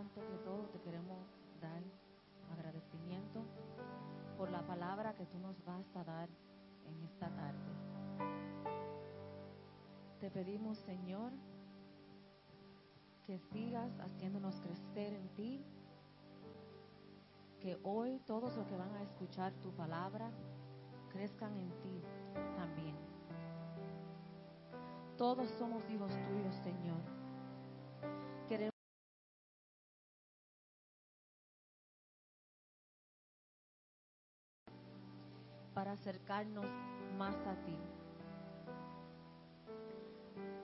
[0.00, 1.28] antes que todo te queremos
[1.60, 1.82] dar
[2.52, 3.44] agradecimiento
[4.38, 6.28] por la palabra que tú nos vas a dar
[6.86, 7.70] en esta tarde.
[10.18, 11.32] Te pedimos, Señor,
[13.26, 15.62] que sigas haciéndonos crecer en ti,
[17.60, 20.30] que hoy todos los que van a escuchar tu palabra
[21.10, 22.02] crezcan en ti
[22.56, 22.96] también.
[25.18, 27.20] Todos somos hijos tuyos, Señor.
[35.90, 36.66] Acercarnos
[37.18, 37.76] más a ti.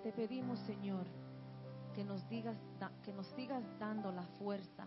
[0.03, 1.07] Te pedimos, Señor,
[1.95, 2.57] que nos digas
[3.03, 4.87] que nos sigas dando la fuerza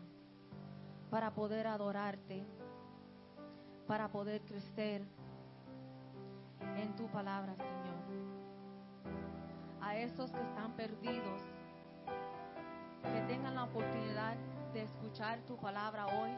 [1.10, 2.46] para poder adorarte,
[3.88, 5.04] para poder crecer
[6.78, 7.90] en tu palabra, Señor.
[9.82, 11.42] A esos que están perdidos,
[13.02, 14.38] que tengan la oportunidad
[14.74, 16.32] de escuchar tu palabra hoy,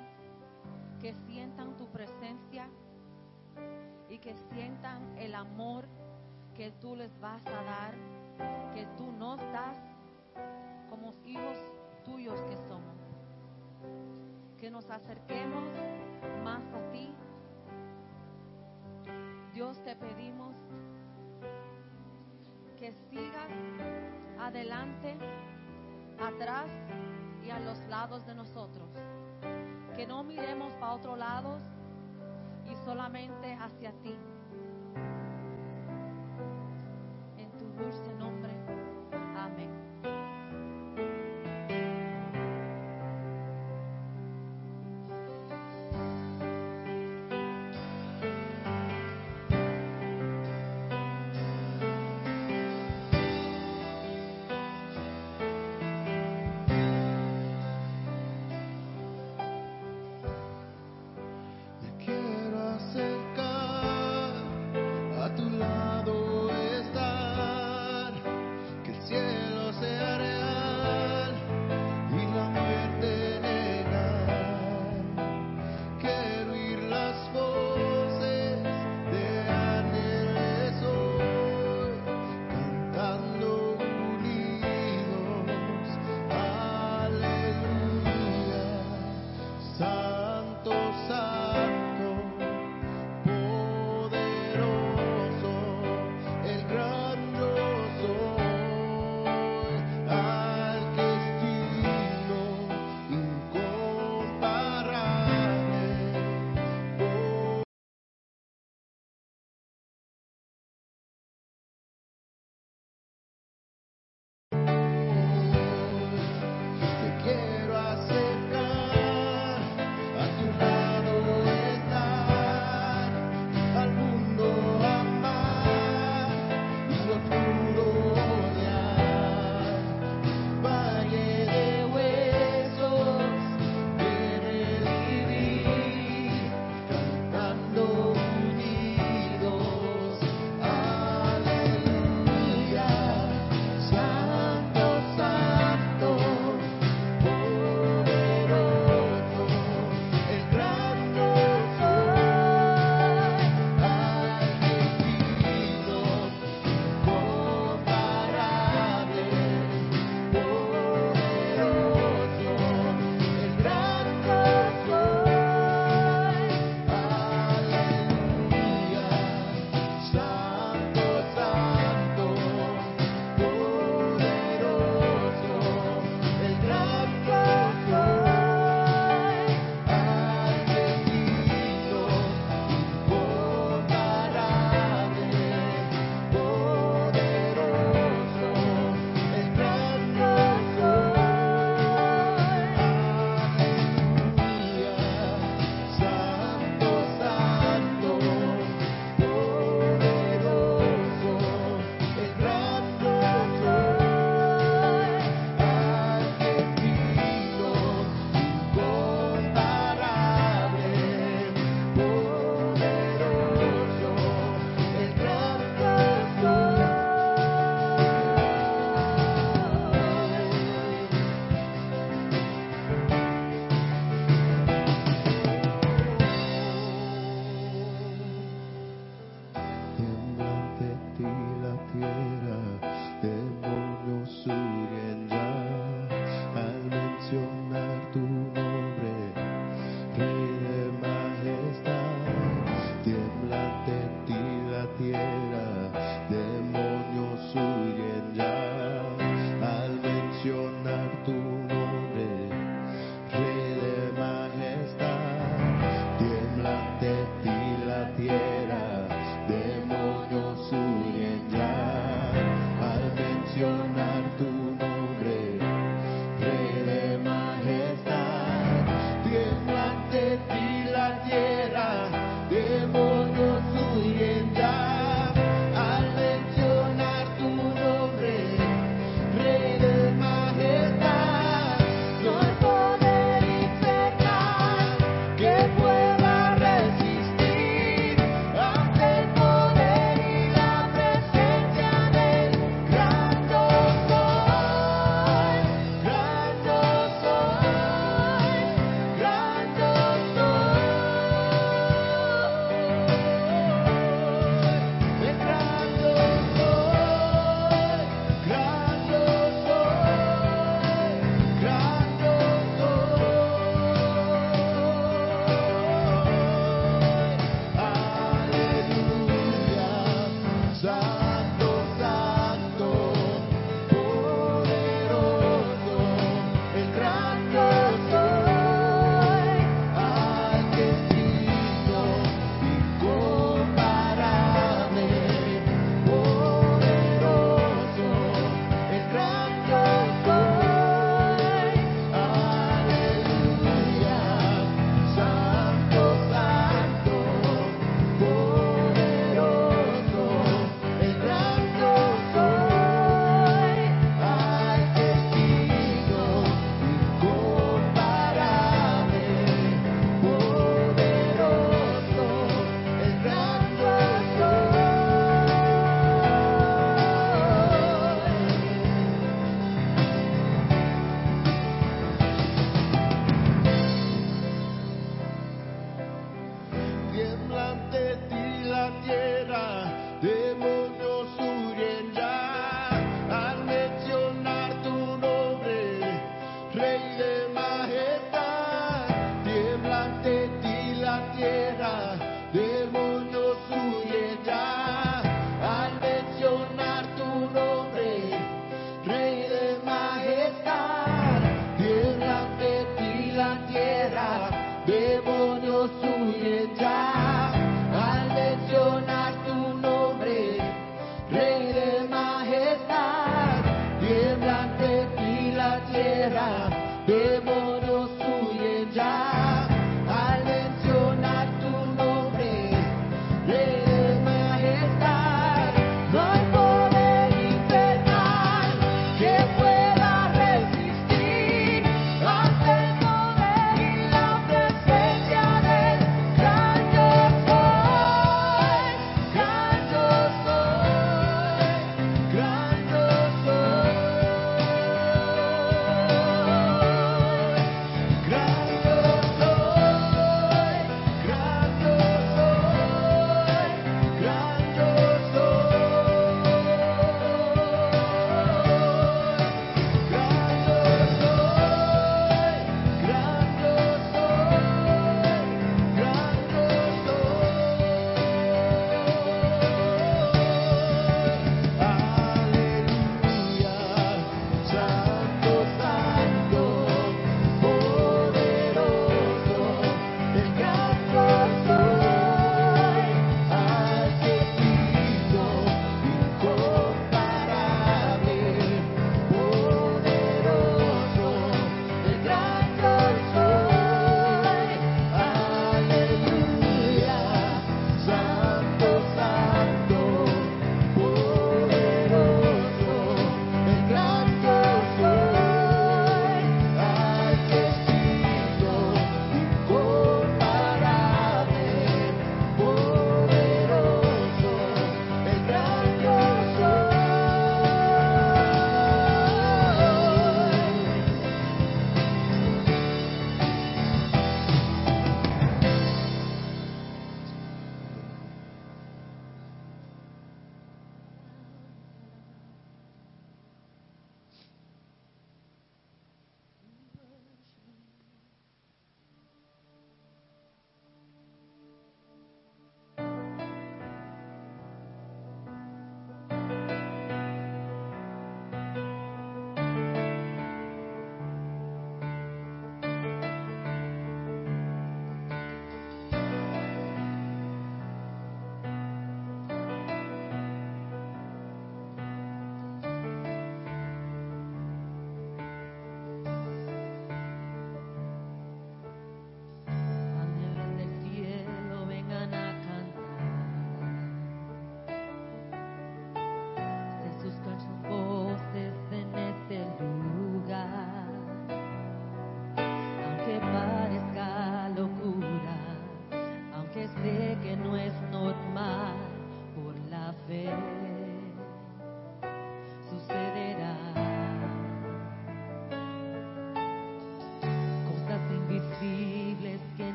[1.02, 2.70] que sientan tu presencia
[4.10, 5.86] y que sientan el amor
[6.56, 7.94] que tú les vas a dar,
[8.74, 9.78] que tú nos das
[10.90, 11.58] como hijos
[12.04, 12.98] tuyos que somos.
[14.60, 15.64] Que nos acerquemos
[16.44, 17.14] más a ti.
[19.54, 20.56] Dios te pedimos
[22.78, 23.50] que sigas
[24.40, 25.16] adelante,
[26.20, 26.70] atrás
[27.46, 28.90] y a los lados de nosotros.
[29.96, 31.60] Que no miremos para otro lado
[32.92, 34.14] solamente hacia ti.
[37.38, 38.11] En tu dulce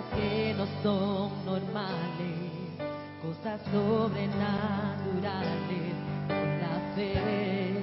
[0.00, 2.80] cosas que no son normales,
[3.22, 5.94] cosas sobrenaturales,
[6.28, 7.79] con la fe.